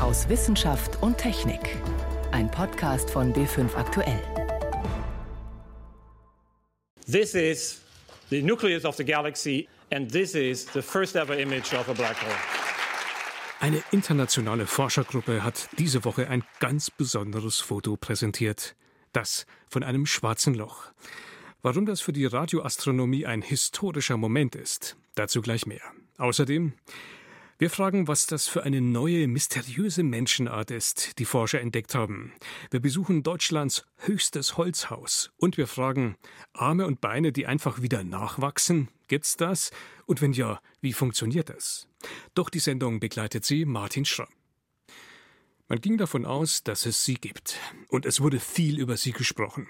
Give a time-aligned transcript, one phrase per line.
[0.00, 1.60] aus Wissenschaft und Technik.
[2.32, 4.22] Ein Podcast von B5 Aktuell.
[7.04, 7.82] This is
[8.30, 12.16] the nucleus of the galaxy and this is the first ever image of a black
[12.22, 12.34] hole.
[13.60, 18.76] Eine internationale Forschergruppe hat diese Woche ein ganz besonderes Foto präsentiert.
[19.12, 20.92] Das von einem schwarzen Loch.
[21.60, 25.82] Warum das für die Radioastronomie ein historischer Moment ist, dazu gleich mehr.
[26.16, 26.72] Außerdem
[27.60, 32.32] wir fragen, was das für eine neue, mysteriöse Menschenart ist, die Forscher entdeckt haben.
[32.70, 35.30] Wir besuchen Deutschlands höchstes Holzhaus.
[35.36, 36.16] Und wir fragen,
[36.54, 39.72] Arme und Beine, die einfach wieder nachwachsen, gibt's das?
[40.06, 41.86] Und wenn ja, wie funktioniert das?
[42.32, 44.32] Doch die Sendung begleitet sie Martin Schramm.
[45.68, 47.58] Man ging davon aus, dass es sie gibt.
[47.88, 49.68] Und es wurde viel über sie gesprochen.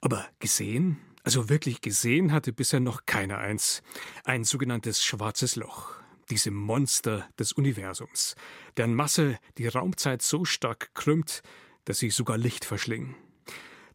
[0.00, 0.98] Aber gesehen?
[1.24, 3.82] Also wirklich gesehen hatte bisher noch keiner eins.
[4.22, 8.34] Ein sogenanntes schwarzes Loch diese Monster des Universums,
[8.76, 11.42] deren Masse die Raumzeit so stark krümmt,
[11.84, 13.14] dass sie sogar Licht verschlingen.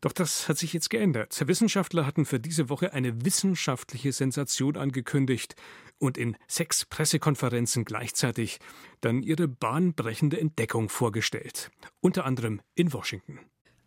[0.02, 1.39] Doch das hat sich jetzt geändert.
[1.47, 5.56] Wissenschaftler hatten für diese Woche eine wissenschaftliche Sensation angekündigt
[6.00, 8.59] und in sechs Pressekonferenzen gleichzeitig
[9.02, 11.69] dann ihre bahnbrechende Entdeckung vorgestellt,
[12.00, 13.39] unter anderem in Washington.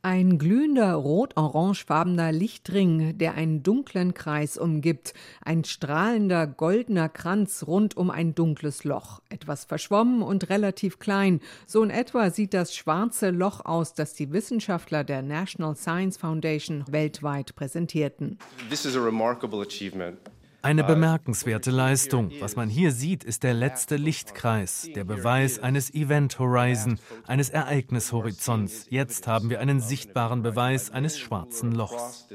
[0.06, 8.10] Ein glühender rot-orangefarbener Lichtring, der einen dunklen Kreis umgibt, ein strahlender goldener Kranz rund um
[8.10, 11.40] ein dunkles Loch, etwas verschwommen und relativ klein.
[11.66, 16.84] So in etwa sieht das schwarze Loch aus, das die Wissenschaftler der National Science Foundation
[16.90, 18.36] weltweit präsentierten.
[18.68, 20.18] This is a remarkable achievement.
[20.64, 22.32] Eine bemerkenswerte Leistung.
[22.40, 28.86] Was man hier sieht, ist der letzte Lichtkreis, der Beweis eines Event Horizon, eines Ereignishorizonts.
[28.88, 32.26] Jetzt haben wir einen sichtbaren Beweis eines schwarzen Lochs.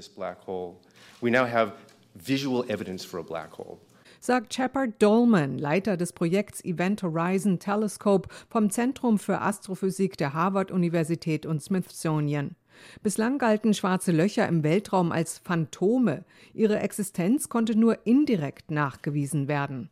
[4.22, 11.46] sagt Shepard Dolman, Leiter des Projekts Event Horizon Telescope vom Zentrum für Astrophysik der Harvard-Universität
[11.46, 12.56] und Smithsonian.
[13.04, 16.24] Bislang galten schwarze Löcher im Weltraum als Phantome.
[16.54, 19.90] Ihre Existenz konnte nur indirekt nachgewiesen werden.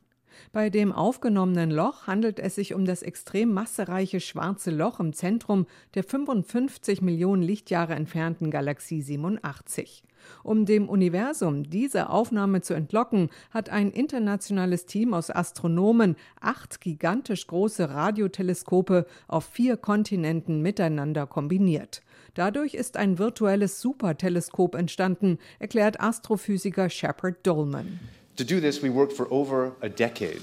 [0.51, 5.65] Bei dem aufgenommenen Loch handelt es sich um das extrem massereiche schwarze Loch im Zentrum
[5.95, 10.03] der 55 Millionen Lichtjahre entfernten Galaxie 87.
[10.43, 17.47] Um dem Universum diese Aufnahme zu entlocken, hat ein internationales Team aus Astronomen acht gigantisch
[17.47, 22.01] große Radioteleskope auf vier Kontinenten miteinander kombiniert.
[22.37, 27.99] Dadurch ist ein virtuelles Superteleskop entstanden, erklärt Astrophysiker Shepard Dolman.
[28.35, 30.41] To do this, we worked for over a decade.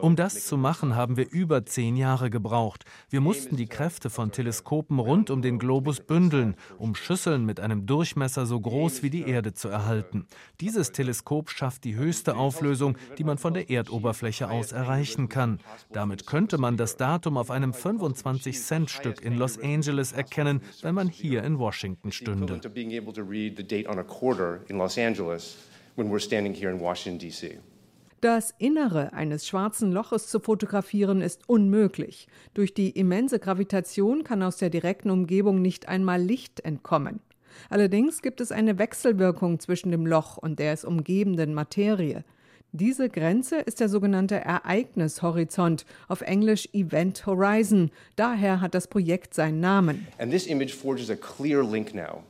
[0.00, 2.84] Um das zu machen, haben wir über zehn Jahre gebraucht.
[3.10, 7.86] Wir mussten die Kräfte von Teleskopen rund um den Globus bündeln, um Schüsseln mit einem
[7.86, 10.26] Durchmesser so groß wie die Erde zu erhalten.
[10.60, 15.60] Dieses Teleskop schafft die höchste Auflösung, die man von der Erdoberfläche aus erreichen kann.
[15.92, 21.44] Damit könnte man das Datum auf einem 25-Cent-Stück in Los Angeles erkennen, wenn man hier
[21.44, 22.60] in Washington stünde.
[25.94, 27.58] When we're standing here in Washington, D.C.
[28.22, 32.28] Das Innere eines schwarzen Loches zu fotografieren ist unmöglich.
[32.54, 37.18] Durch die immense Gravitation kann aus der direkten Umgebung nicht einmal Licht entkommen.
[37.68, 42.22] Allerdings gibt es eine Wechselwirkung zwischen dem Loch und der es umgebenden Materie.
[42.70, 47.90] Diese Grenze ist der sogenannte Ereignishorizont, auf Englisch Event Horizon.
[48.14, 50.06] Daher hat das Projekt seinen Namen.
[50.18, 52.22] And this image forges a clear link now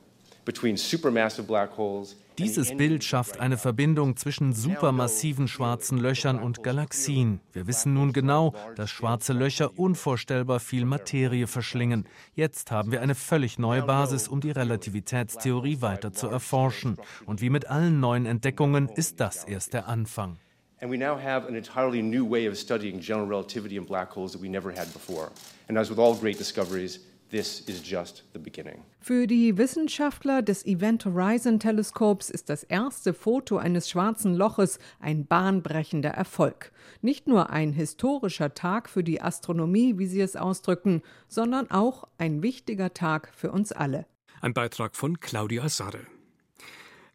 [0.45, 7.41] between supermassive black holes dieses Bild schafft eine Verbindung zwischen supermassiven schwarzen Löchern und Galaxien.
[7.51, 12.05] Wir wissen nun genau, dass schwarze Löcher unvorstellbar viel Materie verschlingen.
[12.33, 16.97] Jetzt haben wir eine völlig neue Basis, um die Relativitätstheorie weiter zu erforschen.
[17.27, 20.37] Und wie mit allen neuen Entdeckungen ist das erst der Anfang.
[20.81, 24.33] And we now have an entirely new way of studying general relativity in black holes
[24.33, 25.31] that we never had before.
[25.69, 26.99] And as with all great discoveries,
[27.33, 28.83] This is just the beginning.
[28.99, 35.25] Für die Wissenschaftler des Event Horizon Teleskops ist das erste Foto eines schwarzen Loches ein
[35.25, 36.71] bahnbrechender Erfolg.
[37.01, 42.43] Nicht nur ein historischer Tag für die Astronomie, wie sie es ausdrücken, sondern auch ein
[42.43, 44.05] wichtiger Tag für uns alle.
[44.41, 46.05] Ein Beitrag von Claudia Sarre.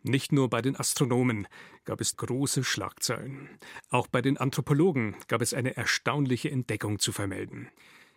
[0.02, 1.46] Nicht nur bei den Astronomen
[1.84, 3.50] gab es große Schlagzeilen.
[3.90, 7.68] Auch bei den Anthropologen gab es eine erstaunliche Entdeckung zu vermelden.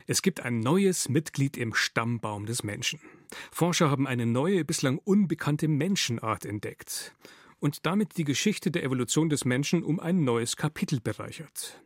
[0.07, 2.99] Es gibt ein neues Mitglied im Stammbaum des Menschen.
[3.51, 7.13] Forscher haben eine neue, bislang unbekannte Menschenart entdeckt
[7.59, 11.81] und damit die Geschichte der Evolution des Menschen um ein neues Kapitel bereichert.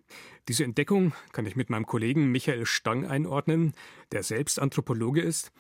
[0.48, 3.74] Diese Entdeckung kann ich mit meinem Kollegen Michael Stang einordnen,
[4.12, 5.52] der selbst Anthropologe ist.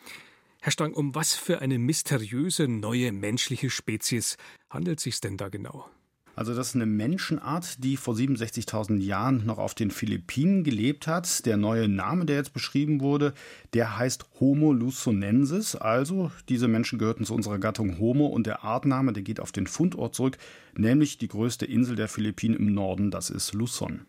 [0.61, 4.37] Herr Stang, um was für eine mysteriöse neue menschliche Spezies
[4.69, 5.89] handelt es sich denn da genau?
[6.35, 11.45] Also das ist eine Menschenart, die vor 67.000 Jahren noch auf den Philippinen gelebt hat.
[11.45, 13.33] Der neue Name, der jetzt beschrieben wurde,
[13.73, 15.75] der heißt Homo luzonensis.
[15.75, 19.67] Also diese Menschen gehörten zu unserer Gattung Homo und der Artname, der geht auf den
[19.67, 20.37] Fundort zurück,
[20.75, 24.01] nämlich die größte Insel der Philippinen im Norden, das ist Luzon.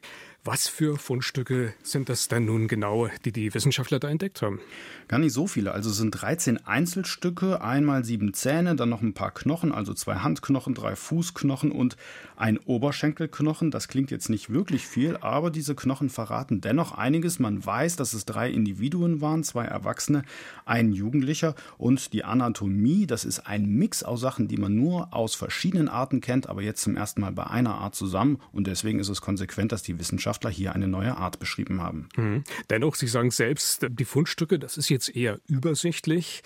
[0.47, 4.61] Was für Fundstücke sind das denn nun genau, die die Wissenschaftler da entdeckt haben?
[5.09, 5.73] Gar nicht so viele.
[5.73, 10.15] Also es sind 13 Einzelstücke, einmal sieben Zähne, dann noch ein paar Knochen, also zwei
[10.17, 11.97] Handknochen, drei Fußknochen und
[12.37, 13.73] ein Oberschenkelknochen.
[13.73, 17.41] Das klingt jetzt nicht wirklich viel, aber diese Knochen verraten dennoch einiges.
[17.41, 20.23] Man weiß, dass es drei Individuen waren, zwei Erwachsene,
[20.65, 25.35] ein Jugendlicher und die Anatomie, das ist ein Mix aus Sachen, die man nur aus
[25.35, 29.09] verschiedenen Arten kennt, aber jetzt zum ersten Mal bei einer Art zusammen und deswegen ist
[29.09, 32.09] es konsequent, dass die Wissenschaft Wissenschaftler hier eine neue Art beschrieben haben.
[32.17, 32.45] Mhm.
[32.71, 36.43] Dennoch, Sie sagen selbst, die Fundstücke, das ist jetzt eher übersichtlich.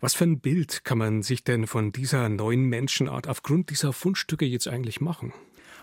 [0.00, 4.44] Was für ein Bild kann man sich denn von dieser neuen Menschenart aufgrund dieser Fundstücke
[4.44, 5.32] jetzt eigentlich machen?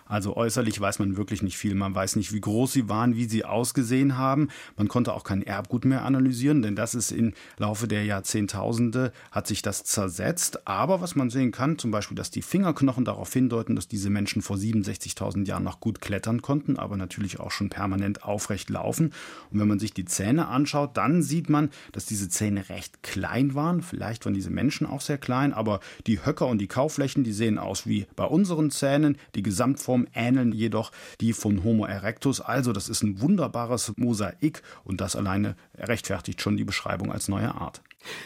[0.06, 1.76] Also äußerlich weiß man wirklich nicht viel.
[1.76, 4.50] Man weiß nicht, wie groß sie waren, wie sie ausgesehen haben.
[4.78, 9.48] Man konnte auch kein Erbgut mehr analysieren, denn das ist im Laufe der Jahrzehntausende hat
[9.48, 10.68] sich das zersetzt.
[10.68, 14.42] Aber was man sehen kann, zum Beispiel, dass die Fingerknochen darauf hindeuten, dass diese Menschen
[14.42, 19.14] vor 67.000 Jahren noch gut klettern konnten, aber natürlich auch schon permanent aufrecht laufen.
[19.52, 23.56] Und wenn man sich die Zähne anschaut, dann sieht man, dass diese Zähne recht klein
[23.56, 23.82] waren.
[23.82, 27.58] Vielleicht waren diese Menschen auch sehr klein, aber die Höcker und die Kauflächen, die sehen
[27.58, 29.18] aus wie bei unseren Zähnen.
[29.36, 30.92] Die Gesamtform Ähneln jedoch
[31.22, 32.42] die von Homo erectus.
[32.42, 37.54] Also das ist ein wunderbares Mosaik und das alleine rechtfertigt schon die Beschreibung als neue
[37.54, 37.82] Art.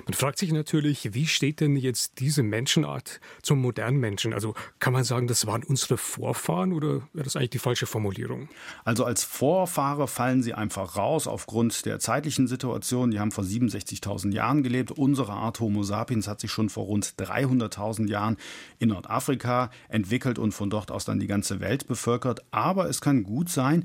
[0.06, 4.34] Man fragt sich natürlich, wie steht denn jetzt diese Menschenart zum modernen Menschen?
[4.34, 8.50] Also kann man sagen, das waren unsere Vorfahren oder wäre das eigentlich die falsche Formulierung?
[8.84, 13.12] Also als Vorfahre fallen sie einfach raus aufgrund der zeitlichen Situation.
[13.12, 14.92] Die haben vor 67.000 Jahren gelebt.
[14.92, 18.38] Unsere Art Homo sapiens hat sich schon vor rund 300.000 Jahren
[18.80, 22.44] in Nordafrika entwickelt und von dort aus dann die ganze Welt bevölkert.
[22.52, 23.84] Aber es kann gut sein,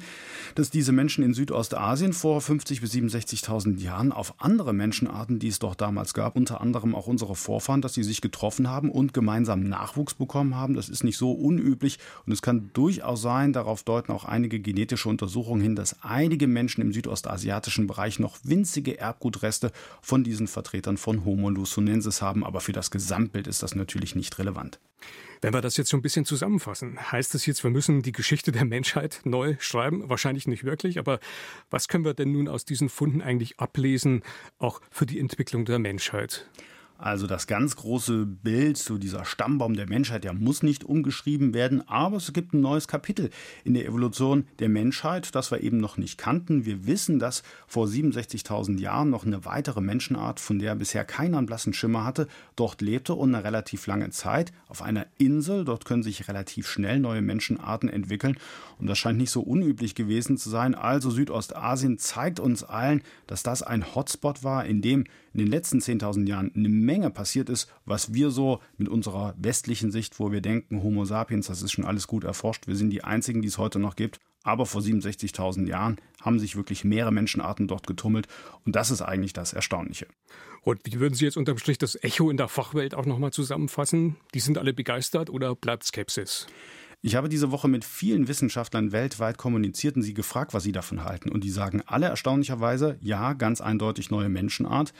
[0.54, 5.58] dass diese Menschen in Südostasien vor 50.000 bis 67.000 Jahren auf andere Menschenarten, die es
[5.58, 9.64] dort damals gab, unter anderem auch unsere Vorfahren, dass sie sich getroffen haben und gemeinsam
[9.64, 10.74] Nachwuchs bekommen haben.
[10.74, 15.08] Das ist nicht so unüblich und es kann durchaus sein, darauf deuten auch einige genetische
[15.08, 21.24] Untersuchungen hin, dass einige Menschen im südostasiatischen Bereich noch winzige Erbgutreste von diesen Vertretern von
[21.24, 24.78] Homo luzonensis haben, aber für das Gesamtbild ist das natürlich nicht relevant.
[25.42, 28.52] Wenn wir das jetzt so ein bisschen zusammenfassen, heißt das jetzt, wir müssen die Geschichte
[28.52, 30.08] der Menschheit neu schreiben?
[30.08, 31.18] Wahrscheinlich nicht wirklich, aber
[31.68, 34.22] was können wir denn nun aus diesen Funden eigentlich ablesen,
[34.58, 36.48] auch für die Entwicklung der Menschheit?
[37.02, 41.82] Also das ganz große Bild, so dieser Stammbaum der Menschheit, der muss nicht umgeschrieben werden,
[41.88, 43.30] aber es gibt ein neues Kapitel
[43.64, 46.64] in der Evolution der Menschheit, das wir eben noch nicht kannten.
[46.64, 51.48] Wir wissen, dass vor 67.000 Jahren noch eine weitere Menschenart, von der bisher keiner einen
[51.48, 55.64] blassen Schimmer hatte, dort lebte und eine relativ lange Zeit auf einer Insel.
[55.64, 58.36] Dort können sich relativ schnell neue Menschenarten entwickeln
[58.78, 60.76] und das scheint nicht so unüblich gewesen zu sein.
[60.76, 65.78] Also Südostasien zeigt uns allen, dass das ein Hotspot war, in dem in den letzten
[65.78, 70.42] 10.000 Jahren eine Menge passiert ist, was wir so mit unserer westlichen Sicht, wo wir
[70.42, 73.56] denken, Homo sapiens, das ist schon alles gut erforscht, wir sind die einzigen, die es
[73.56, 74.20] heute noch gibt.
[74.44, 78.26] Aber vor 67.000 Jahren haben sich wirklich mehrere Menschenarten dort getummelt
[78.66, 80.06] und das ist eigentlich das Erstaunliche.
[80.62, 84.16] Und wie würden Sie jetzt unterm Strich das Echo in der Fachwelt auch nochmal zusammenfassen?
[84.34, 86.46] Die sind alle begeistert oder bleibt Skepsis?
[87.00, 91.04] Ich habe diese Woche mit vielen Wissenschaftlern weltweit kommuniziert und sie gefragt, was sie davon
[91.04, 91.30] halten.
[91.30, 94.92] Und die sagen alle erstaunlicherweise, ja, ganz eindeutig neue Menschenart.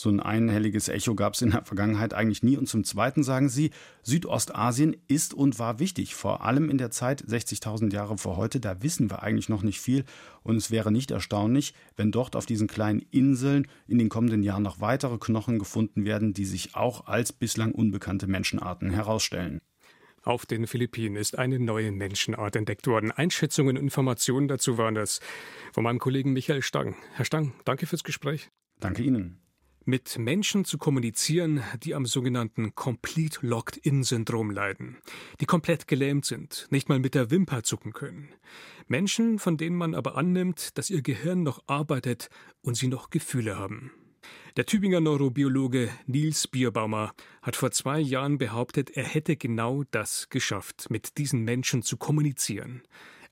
[0.00, 2.56] So ein einhelliges Echo gab es in der Vergangenheit eigentlich nie.
[2.56, 3.70] Und zum Zweiten sagen sie,
[4.02, 8.60] Südostasien ist und war wichtig, vor allem in der Zeit 60.000 Jahre vor heute.
[8.60, 10.06] Da wissen wir eigentlich noch nicht viel.
[10.42, 14.62] Und es wäre nicht erstaunlich, wenn dort auf diesen kleinen Inseln in den kommenden Jahren
[14.62, 19.60] noch weitere Knochen gefunden werden, die sich auch als bislang unbekannte Menschenarten herausstellen.
[20.22, 23.10] Auf den Philippinen ist eine neue Menschenart entdeckt worden.
[23.10, 25.20] Einschätzungen und Informationen dazu waren das
[25.74, 26.96] von meinem Kollegen Michael Stang.
[27.12, 28.48] Herr Stang, danke fürs Gespräch.
[28.78, 29.42] Danke Ihnen.
[29.86, 34.98] Mit Menschen zu kommunizieren, die am sogenannten Complete Locked-In-Syndrom leiden,
[35.40, 38.28] die komplett gelähmt sind, nicht mal mit der Wimper zucken können.
[38.88, 42.28] Menschen, von denen man aber annimmt, dass ihr Gehirn noch arbeitet
[42.60, 43.90] und sie noch Gefühle haben.
[44.56, 50.90] Der Tübinger Neurobiologe Nils Bierbaumer hat vor zwei Jahren behauptet, er hätte genau das geschafft,
[50.90, 52.82] mit diesen Menschen zu kommunizieren.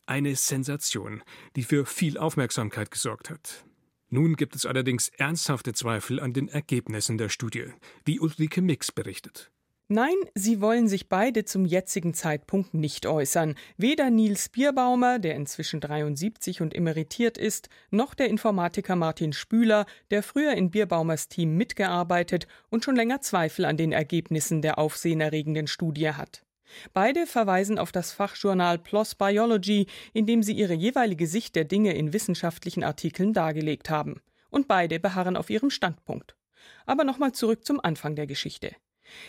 [0.07, 1.23] Eine Sensation,
[1.57, 3.68] die für viel Aufmerksamkeit gesorgt hat.
[4.11, 7.67] Nun gibt es allerdings ernsthafte Zweifel an den Ergebnissen der Studie,
[8.05, 9.51] wie Ulrike Mix berichtet.
[9.91, 13.55] Nein, sie wollen sich beide zum jetzigen Zeitpunkt nicht äußern.
[13.79, 20.23] Weder Nils Bierbaumer, der inzwischen 73 und emeritiert ist, noch der Informatiker Martin Spüler, der
[20.23, 26.11] früher in Bierbaumers Team mitgearbeitet und schon länger Zweifel an den Ergebnissen der aufsehenerregenden Studie
[26.11, 26.45] hat.
[26.93, 31.95] Beide verweisen auf das Fachjournal PLOS Biology, in dem sie ihre jeweilige Sicht der Dinge
[31.95, 34.21] in wissenschaftlichen Artikeln dargelegt haben.
[34.51, 36.37] Und beide beharren auf ihrem Standpunkt.
[36.87, 38.75] Aber nochmal zurück zum Anfang der Geschichte.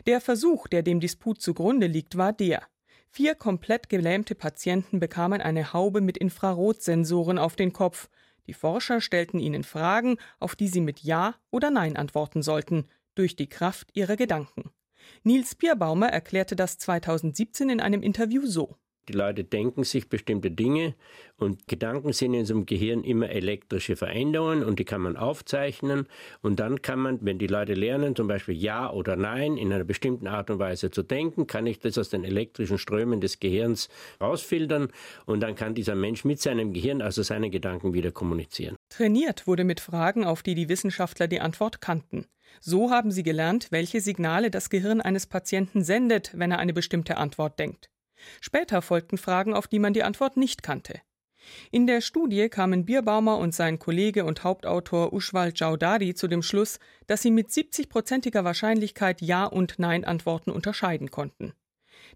[0.05, 2.63] Der Versuch, der dem Disput zugrunde liegt, war der.
[3.11, 8.09] Vier komplett gelähmte Patienten bekamen eine Haube mit Infrarotsensoren auf den Kopf.
[8.47, 13.35] Die Forscher stellten ihnen Fragen, auf die sie mit Ja oder Nein antworten sollten, durch
[13.35, 14.71] die Kraft ihrer Gedanken.
[15.23, 18.77] Nils Bierbaumer erklärte das 2017 in einem Interview so.
[19.09, 20.93] Die Leute denken sich bestimmte Dinge
[21.35, 26.07] und Gedanken sind in unserem Gehirn immer elektrische Veränderungen und die kann man aufzeichnen
[26.41, 29.83] und dann kann man, wenn die Leute lernen, zum Beispiel Ja oder Nein in einer
[29.83, 33.89] bestimmten Art und Weise zu denken, kann ich das aus den elektrischen Strömen des Gehirns
[34.21, 34.89] rausfiltern
[35.25, 38.75] und dann kann dieser Mensch mit seinem Gehirn, also seinen Gedanken wieder kommunizieren.
[38.89, 42.27] Trainiert wurde mit Fragen, auf die die Wissenschaftler die Antwort kannten.
[42.59, 47.17] So haben sie gelernt, welche Signale das Gehirn eines Patienten sendet, wenn er eine bestimmte
[47.17, 47.89] Antwort denkt.
[48.41, 51.01] Später folgten Fragen, auf die man die Antwort nicht kannte.
[51.71, 56.79] In der Studie kamen Bierbaumer und sein Kollege und Hauptautor Ushwal Jaudari zu dem Schluss,
[57.07, 61.53] dass sie mit 70-prozentiger Wahrscheinlichkeit Ja- und Nein-Antworten unterscheiden konnten.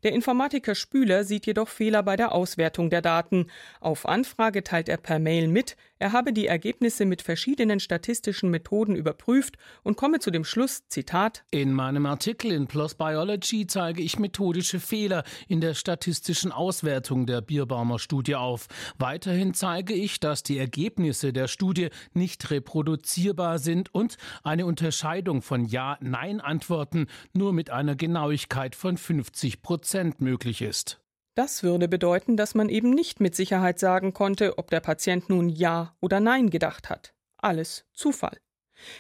[0.04, 3.48] Der Informatiker Spüler sieht jedoch Fehler bei der Auswertung der Daten.
[3.80, 8.94] Auf Anfrage teilt er per Mail mit, er habe die Ergebnisse mit verschiedenen statistischen Methoden
[8.94, 14.20] überprüft und komme zu dem Schluss, Zitat, In meinem Artikel in PLOS Biology zeige ich
[14.20, 18.68] methodische Fehler in der statistischen Auswertung der Bierbaumer Studie auf.
[18.98, 25.64] Weiterhin zeige ich, dass die Ergebnisse der Studie nicht reproduzierbar sind und eine Unterscheidung von
[25.64, 31.00] Ja-Nein-Antworten nur mit einer Genauigkeit von 50 Prozent möglich ist.
[31.36, 35.50] Das würde bedeuten, dass man eben nicht mit Sicherheit sagen konnte, ob der Patient nun
[35.50, 37.14] Ja oder Nein gedacht hat.
[37.38, 38.38] Alles Zufall.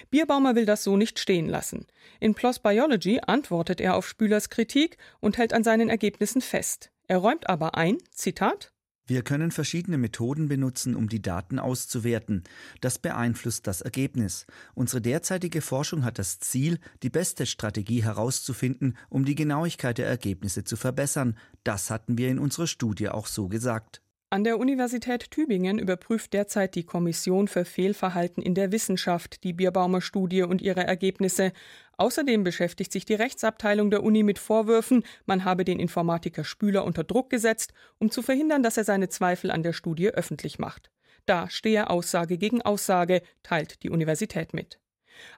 [0.10, 1.86] Bierbaumer will das so nicht stehen lassen.
[2.20, 6.92] In PLOS Biology antwortet er auf Spülers Kritik und hält an seinen Ergebnissen fest.
[7.08, 8.73] Er räumt aber ein, Zitat,
[9.06, 12.44] wir können verschiedene Methoden benutzen, um die Daten auszuwerten.
[12.80, 14.46] Das beeinflusst das Ergebnis.
[14.76, 20.64] Unsere derzeitige Forschung hat das Ziel, die beste Strategie herauszufinden, um die Genauigkeit der Ergebnisse
[20.64, 21.38] zu verbessern.
[21.64, 24.03] Das hatten wir in unserer Studie auch so gesagt.
[24.34, 30.02] An der Universität Tübingen überprüft derzeit die Kommission für Fehlverhalten in der Wissenschaft die Bierbaumer
[30.02, 31.54] Studie und ihre Ergebnisse.
[31.98, 37.04] Außerdem beschäftigt sich die Rechtsabteilung der Uni mit Vorwürfen, man habe den Informatiker Spüler unter
[37.04, 40.90] Druck gesetzt, um zu verhindern, dass er seine Zweifel an der Studie öffentlich macht.
[41.28, 44.80] Da stehe Aussage gegen Aussage, teilt die Universität mit.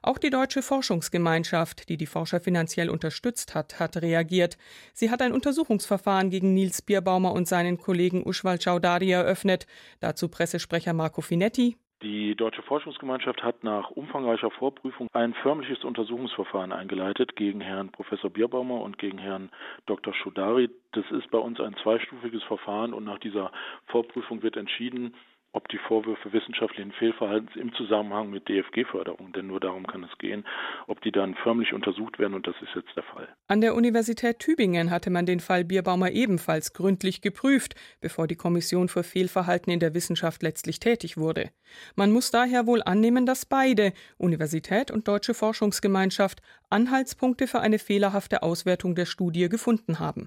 [0.02, 4.56] Auch die Deutsche Forschungsgemeinschaft, die die Forscher finanziell unterstützt hat, hat reagiert.
[4.92, 9.66] Sie hat ein Untersuchungsverfahren gegen Nils Bierbaumer und seinen Kollegen Uschwal Chaudhary eröffnet.
[10.00, 11.76] Dazu Pressesprecher Marco Finetti.
[12.02, 18.82] Die Deutsche Forschungsgemeinschaft hat nach umfangreicher Vorprüfung ein förmliches Untersuchungsverfahren eingeleitet gegen Herrn Professor Bierbaumer
[18.82, 19.48] und gegen Herrn
[19.86, 20.12] Dr.
[20.12, 20.68] Chaudhary.
[20.92, 23.50] Das ist bei uns ein zweistufiges Verfahren und nach dieser
[23.86, 25.14] Vorprüfung wird entschieden,
[25.56, 30.44] ob die Vorwürfe wissenschaftlichen Fehlverhaltens im Zusammenhang mit DFG-Förderung, denn nur darum kann es gehen,
[30.86, 33.26] ob die dann förmlich untersucht werden und das ist jetzt der Fall.
[33.48, 38.88] An der Universität Tübingen hatte man den Fall Bierbaumer ebenfalls gründlich geprüft, bevor die Kommission
[38.88, 41.50] für Fehlverhalten in der Wissenschaft letztlich tätig wurde.
[41.94, 48.42] Man muss daher wohl annehmen, dass beide, Universität und Deutsche Forschungsgemeinschaft, Anhaltspunkte für eine fehlerhafte
[48.42, 50.26] Auswertung der Studie gefunden haben.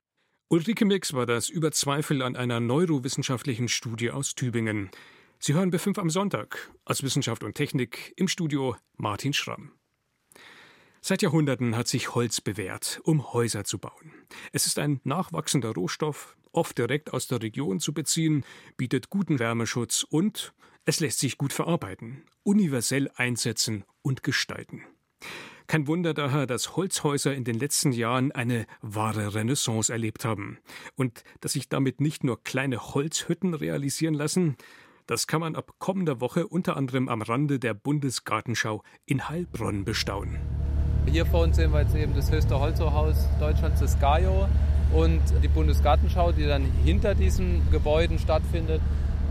[0.51, 4.89] Ulrike Mix war das über Zweifel an einer neurowissenschaftlichen Studie aus Tübingen.
[5.41, 9.71] Sie hören B5 am Sonntag aus Wissenschaft und Technik im Studio Martin Schramm.
[10.99, 14.11] Seit Jahrhunderten hat sich Holz bewährt, um Häuser zu bauen.
[14.51, 18.43] Es ist ein nachwachsender Rohstoff, oft direkt aus der Region zu beziehen,
[18.75, 20.53] bietet guten Wärmeschutz und
[20.83, 24.83] es lässt sich gut verarbeiten, universell einsetzen und gestalten.
[25.67, 30.57] Kein Wunder daher, dass Holzhäuser in den letzten Jahren eine wahre Renaissance erlebt haben
[30.95, 34.57] und dass sich damit nicht nur kleine Holzhütten realisieren lassen,
[35.09, 40.37] das kann man ab kommender Woche unter anderem am Rande der Bundesgartenschau in Heilbronn bestaunen.
[41.07, 44.47] Hier vor uns sehen wir jetzt eben das höchste Holzhaus Deutschlands, das Gaio,
[44.93, 48.81] und die Bundesgartenschau, die dann hinter diesen Gebäuden stattfindet.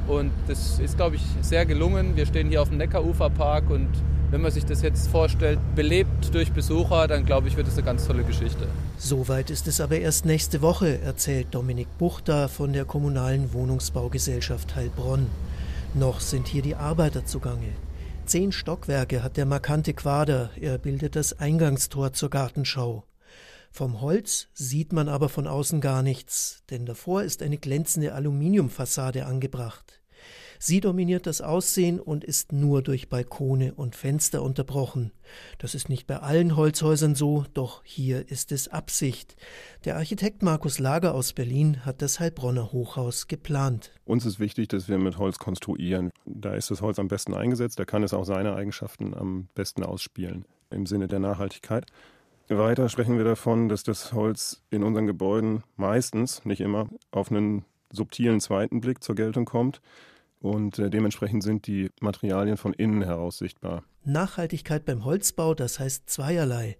[0.08, 2.16] Und das ist, glaube ich, sehr gelungen.
[2.16, 3.88] Wir stehen hier auf dem Neckaruferpark und
[4.32, 7.84] wenn man sich das jetzt vorstellt, belebt durch Besucher, dann glaube ich, wird es eine
[7.84, 8.66] ganz tolle Geschichte.
[8.96, 15.28] Soweit ist es aber erst nächste Woche, erzählt Dominik Buchter von der kommunalen Wohnungsbaugesellschaft Heilbronn.
[15.94, 17.72] Noch sind hier die Arbeiter zugange.
[18.26, 23.04] Zehn Stockwerke hat der markante Quader, er bildet das Eingangstor zur Gartenschau.
[23.70, 29.24] Vom Holz sieht man aber von außen gar nichts, denn davor ist eine glänzende Aluminiumfassade
[29.24, 30.02] angebracht.
[30.58, 35.12] Sie dominiert das Aussehen und ist nur durch Balkone und Fenster unterbrochen.
[35.58, 39.36] Das ist nicht bei allen Holzhäusern so, doch hier ist es Absicht.
[39.84, 43.92] Der Architekt Markus Lager aus Berlin hat das Heilbronner Hochhaus geplant.
[44.04, 46.10] Uns ist wichtig, dass wir mit Holz konstruieren.
[46.24, 49.84] Da ist das Holz am besten eingesetzt, da kann es auch seine Eigenschaften am besten
[49.84, 51.86] ausspielen im Sinne der Nachhaltigkeit.
[52.48, 57.64] Weiter sprechen wir davon, dass das Holz in unseren Gebäuden meistens, nicht immer, auf einen
[57.92, 59.82] subtilen zweiten Blick zur Geltung kommt.
[60.40, 63.82] Und äh, dementsprechend sind die Materialien von innen heraus sichtbar.
[64.04, 66.76] Nachhaltigkeit beim Holzbau, das heißt zweierlei.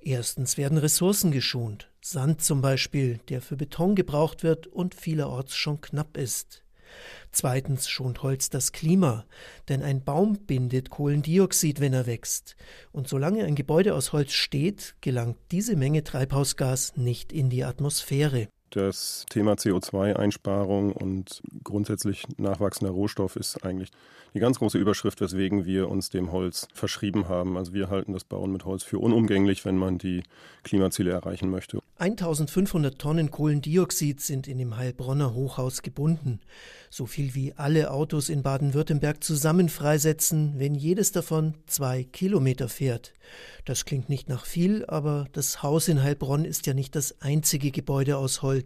[0.00, 1.90] Erstens werden Ressourcen geschont.
[2.00, 6.64] Sand zum Beispiel, der für Beton gebraucht wird und vielerorts schon knapp ist.
[7.30, 9.24] Zweitens schont Holz das Klima,
[9.68, 12.56] denn ein Baum bindet Kohlendioxid, wenn er wächst.
[12.92, 18.48] Und solange ein Gebäude aus Holz steht, gelangt diese Menge Treibhausgas nicht in die Atmosphäre.
[18.72, 23.90] Das Thema CO2-Einsparung und grundsätzlich nachwachsender Rohstoff ist eigentlich
[24.34, 27.58] die ganz große Überschrift, weswegen wir uns dem Holz verschrieben haben.
[27.58, 30.22] Also wir halten das Bauen mit Holz für unumgänglich, wenn man die
[30.62, 31.80] Klimaziele erreichen möchte.
[31.98, 36.40] 1500 Tonnen Kohlendioxid sind in dem Heilbronner Hochhaus gebunden.
[36.90, 43.12] So viel wie alle Autos in Baden-Württemberg zusammen freisetzen, wenn jedes davon zwei Kilometer fährt.
[43.64, 47.70] Das klingt nicht nach viel, aber das Haus in Heilbronn ist ja nicht das einzige
[47.70, 48.61] Gebäude aus Holz.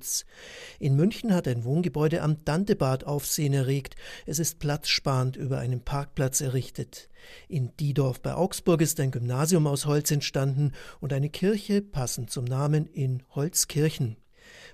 [0.78, 3.96] In München hat ein Wohngebäude am Dantebad Aufsehen erregt.
[4.26, 7.08] Es ist platzsparend über einem Parkplatz errichtet.
[7.48, 12.44] In Diedorf bei Augsburg ist ein Gymnasium aus Holz entstanden und eine Kirche, passend zum
[12.44, 14.16] Namen, in Holzkirchen.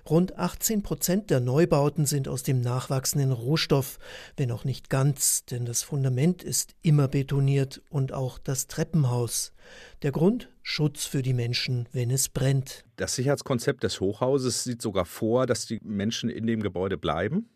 [0.09, 3.99] Rund 18 Prozent der Neubauten sind aus dem nachwachsenden Rohstoff,
[4.35, 9.53] wenn auch nicht ganz, denn das Fundament ist immer betoniert und auch das Treppenhaus.
[10.01, 10.49] Der Grund?
[10.63, 12.85] Schutz für die Menschen, wenn es brennt.
[12.95, 17.49] Das Sicherheitskonzept des Hochhauses sieht sogar vor, dass die Menschen in dem Gebäude bleiben.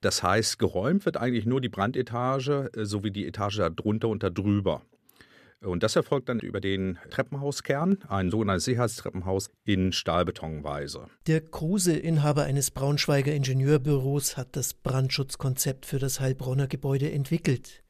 [0.00, 4.82] Das heißt, geräumt wird eigentlich nur die Brandetage äh, sowie die Etage darunter und darüber.
[5.60, 11.06] Und das erfolgt dann über den Treppenhauskern, ein sogenanntes Sicherheitstreppenhaus in Stahlbetonweise.
[11.26, 17.82] Der Kruse, Inhaber eines Braunschweiger Ingenieurbüros, hat das Brandschutzkonzept für das Heilbronner Gebäude entwickelt.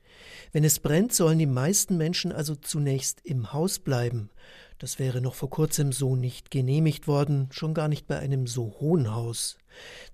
[0.53, 4.31] Wenn es brennt, sollen die meisten Menschen also zunächst im Haus bleiben.
[4.79, 8.77] Das wäre noch vor kurzem so nicht genehmigt worden, schon gar nicht bei einem so
[8.79, 9.59] hohen Haus.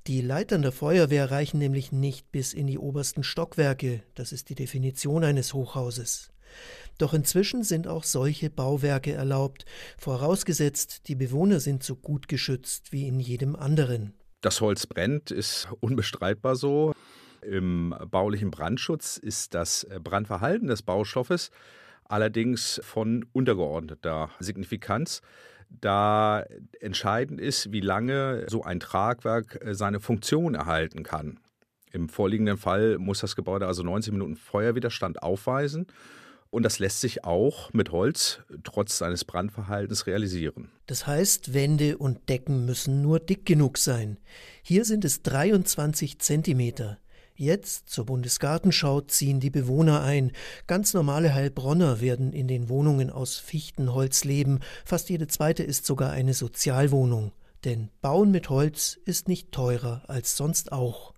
[0.07, 4.55] Die Leitern der Feuerwehr reichen nämlich nicht bis in die obersten Stockwerke, das ist die
[4.55, 6.31] Definition eines Hochhauses.
[6.99, 9.65] Doch inzwischen sind auch solche Bauwerke erlaubt,
[9.99, 14.15] vorausgesetzt, die Bewohner sind so gut geschützt wie in jedem anderen.
[14.41, 16.95] Das Holz brennt, ist unbestreitbar so.
[17.49, 21.51] Im baulichen Brandschutz ist das Brandverhalten des Baustoffes
[22.05, 25.23] allerdings von untergeordneter Signifikanz
[25.71, 26.45] da
[26.81, 31.41] entscheidend ist, wie lange so ein Tragwerk seine Funktion erhalten kann.
[31.93, 35.87] Im vorliegenden Fall muss das Gebäude also 90 Minuten Feuerwiderstand aufweisen
[36.51, 40.71] und das lässt sich auch mit Holz trotz seines Brandverhaltens realisieren.
[40.87, 44.19] Das heißt, Wände und Decken müssen nur dick genug sein.
[44.63, 46.99] Hier sind es 23 Zentimeter.
[47.37, 50.31] Jetzt zur Bundesgartenschau ziehen die Bewohner ein.
[50.69, 54.61] Ganz normale Heilbronner werden in den Wohnungen aus Fichtenholz leben.
[54.85, 57.33] Fast jede zweite ist sogar eine Sozialwohnung.
[57.65, 61.13] Denn Bauen mit Holz ist nicht teurer als sonst auch.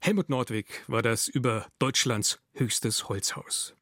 [0.00, 3.76] Helmut Nordwig war das über Deutschlands höchstes Holzhaus.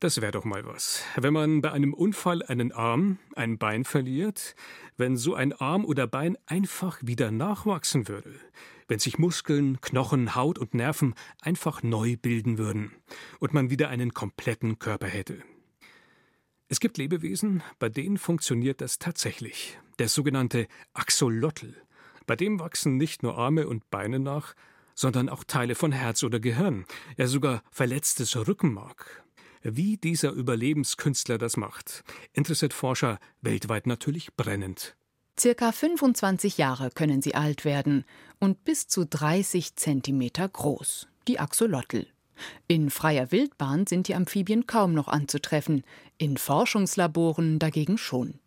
[0.00, 1.02] Das wäre doch mal was.
[1.16, 4.54] Wenn man bei einem Unfall einen Arm, ein Bein verliert,
[4.96, 8.34] wenn so ein Arm oder Bein einfach wieder nachwachsen würde,
[8.88, 12.92] wenn sich Muskeln, Knochen, Haut und Nerven einfach neu bilden würden
[13.38, 15.42] und man wieder einen kompletten Körper hätte.
[16.68, 19.78] Es gibt Lebewesen, bei denen funktioniert das tatsächlich.
[19.98, 21.74] Der sogenannte Axolotl.
[22.26, 24.54] Bei dem wachsen nicht nur Arme und Beine nach,
[24.94, 29.24] sondern auch Teile von Herz oder Gehirn, ja sogar verletztes Rückenmark.
[29.66, 34.94] Wie dieser Überlebenskünstler das macht, interessiert Forscher weltweit natürlich brennend.
[35.40, 38.04] Circa 25 Jahre können sie alt werden
[38.38, 42.06] und bis zu 30 Zentimeter groß, die Axolotl.
[42.68, 45.82] In freier Wildbahn sind die Amphibien kaum noch anzutreffen,
[46.18, 48.40] in Forschungslaboren dagegen schon.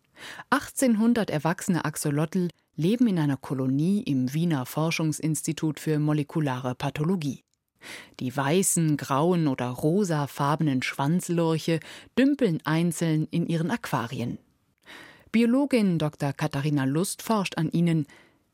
[0.50, 7.42] 1800 erwachsene Axolotl leben in einer Kolonie im Wiener Forschungsinstitut für molekulare Pathologie.
[8.20, 11.80] Die weißen, grauen oder rosafarbenen Schwanzlurche
[12.18, 14.38] dümpeln einzeln in ihren Aquarien.
[15.30, 16.32] Biologin Dr.
[16.32, 18.06] Katharina Lust forscht an ihnen.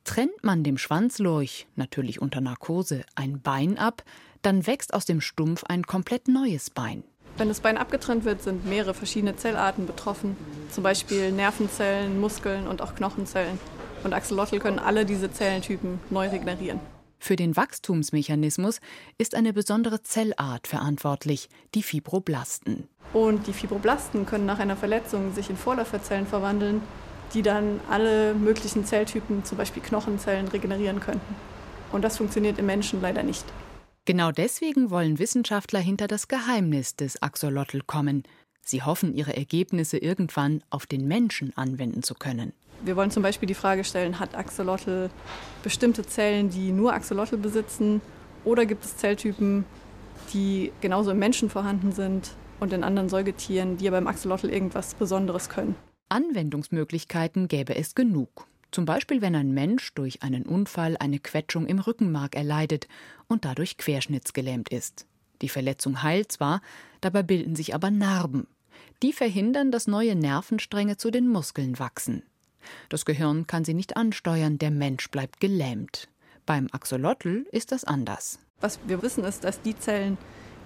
[0.05, 4.05] Trennt man dem Schwanzlurch, natürlich unter Narkose, ein Bein ab,
[4.43, 7.05] dann wächst aus dem Stumpf ein komplett neues Bein.
[7.37, 10.37] Wenn das Bein abgetrennt wird, sind mehrere verschiedene Zellarten betroffen,
[10.71, 13.59] zum Beispiel Nervenzellen, Muskeln und auch Knochenzellen.
[14.05, 16.79] Und Axolotl können alle diese Zellentypen neu regenerieren.
[17.25, 18.81] Für den Wachstumsmechanismus
[19.17, 22.87] ist eine besondere Zellart verantwortlich, die Fibroblasten.
[23.15, 26.83] Und die Fibroblasten können nach einer Verletzung sich in Vorläuferzellen verwandeln,
[27.33, 31.35] die dann alle möglichen Zelltypen, zum Beispiel Knochenzellen, regenerieren könnten.
[31.93, 33.47] Und das funktioniert im Menschen leider nicht.
[34.05, 38.25] Genau deswegen wollen Wissenschaftler hinter das Geheimnis des Axolotl kommen.
[38.61, 42.53] Sie hoffen, ihre Ergebnisse irgendwann auf den Menschen anwenden zu können.
[42.83, 45.11] Wir wollen zum Beispiel die Frage stellen, hat Axolotl
[45.63, 48.01] bestimmte Zellen, die nur Axolotl besitzen?
[48.45, 49.65] Oder gibt es Zelltypen,
[50.33, 54.95] die genauso im Menschen vorhanden sind und in anderen Säugetieren, die aber im Axolotl irgendwas
[54.95, 55.75] Besonderes können?
[56.11, 58.47] Anwendungsmöglichkeiten gäbe es genug.
[58.71, 62.89] Zum Beispiel, wenn ein Mensch durch einen Unfall eine Quetschung im Rückenmark erleidet
[63.29, 65.07] und dadurch querschnittsgelähmt ist.
[65.43, 66.61] Die Verletzung heilt zwar,
[67.01, 68.47] dabei bilden sich aber Narben.
[69.03, 72.25] Die verhindern, dass neue Nervenstränge zu den Muskeln wachsen.
[72.89, 76.09] Das Gehirn kann sie nicht ansteuern, der Mensch bleibt gelähmt.
[76.47, 78.39] Beim Axolotl ist das anders.
[78.61, 80.19] Was wir wissen ist, dass die Zellen,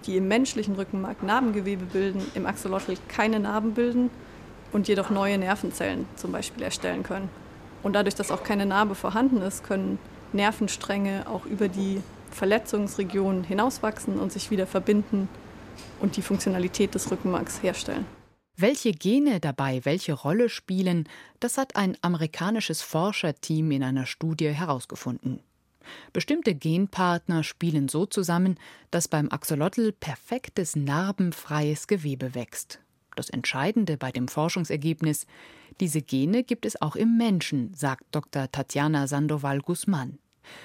[0.06, 4.10] die im menschlichen Rückenmark Narbengewebe bilden, im Axolotl keine Narben bilden
[4.72, 7.28] und jedoch neue Nervenzellen zum Beispiel erstellen können.
[7.82, 9.98] Und dadurch, dass auch keine Narbe vorhanden ist, können
[10.32, 15.28] Nervenstränge auch über die Verletzungsregion hinauswachsen und sich wieder verbinden
[16.00, 18.04] und die Funktionalität des Rückenmarks herstellen.
[18.60, 25.38] Welche Gene dabei welche Rolle spielen, das hat ein amerikanisches Forscherteam in einer Studie herausgefunden.
[26.12, 28.58] Bestimmte Genpartner spielen so zusammen,
[28.90, 32.80] dass beim Axolotl perfektes narbenfreies Gewebe wächst.
[33.14, 35.28] Das Entscheidende bei dem Forschungsergebnis,
[35.78, 38.50] diese Gene gibt es auch im Menschen, sagt Dr.
[38.50, 40.18] Tatjana Sandoval Guzman.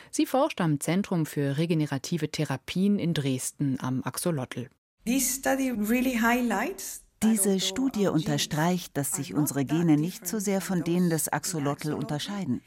[0.09, 4.67] Sie forscht am Zentrum für regenerative Therapien in Dresden am Axolotl.
[7.23, 12.61] Diese Studie unterstreicht, dass sich unsere Gene nicht so sehr von denen des Axolotl unterscheiden.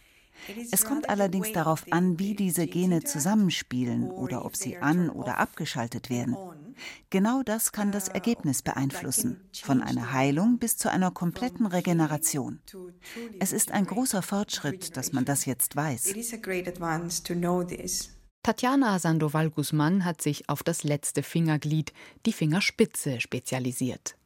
[0.70, 6.10] Es kommt allerdings darauf an, wie diese Gene zusammenspielen oder ob sie an- oder abgeschaltet
[6.10, 6.36] werden.
[7.10, 12.60] Genau das kann das Ergebnis beeinflussen, von einer Heilung bis zu einer kompletten Regeneration.
[13.40, 16.14] Es ist ein großer Fortschritt, dass man das jetzt weiß.
[18.42, 21.92] Tatjana Sandoval Guzman hat sich auf das letzte Fingerglied,
[22.26, 24.16] die Fingerspitze, spezialisiert.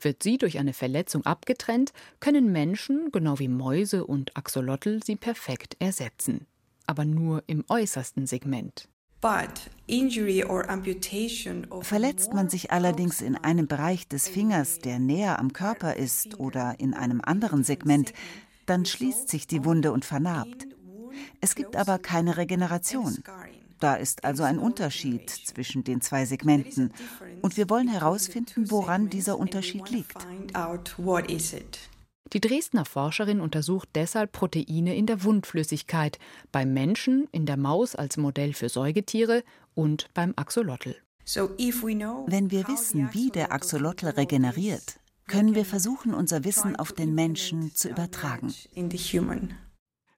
[0.00, 5.76] Wird sie durch eine Verletzung abgetrennt, können Menschen, genau wie Mäuse und Axolotl, sie perfekt
[5.78, 6.46] ersetzen.
[6.86, 8.88] Aber nur im äußersten Segment.
[11.80, 16.76] Verletzt man sich allerdings in einem Bereich des Fingers, der näher am Körper ist oder
[16.78, 18.12] in einem anderen Segment,
[18.66, 20.68] dann schließt sich die Wunde und vernarbt.
[21.40, 23.18] Es gibt aber keine Regeneration.
[23.80, 26.92] Da ist also ein Unterschied zwischen den zwei Segmenten.
[27.42, 30.16] Und wir wollen herausfinden, woran dieser Unterschied liegt.
[32.32, 36.18] Die Dresdner Forscherin untersucht deshalb Proteine in der Wundflüssigkeit,
[36.52, 40.96] beim Menschen, in der Maus als Modell für Säugetiere und beim Axolotl.
[41.24, 47.74] Wenn wir wissen, wie der Axolotl regeneriert, können wir versuchen, unser Wissen auf den Menschen
[47.74, 48.52] zu übertragen.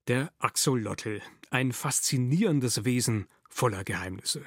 [0.09, 1.21] Der Axolotl,
[1.51, 4.43] ein faszinierendes Wesen voller Geheimnisse.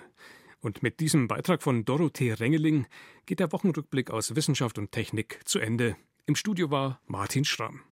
[0.62, 2.88] Und mit diesem Beitrag von Dorothee Rengeling
[3.26, 5.98] geht der Wochenrückblick aus Wissenschaft und Technik zu Ende.
[6.26, 7.82] Im Studio war Martin Schramm.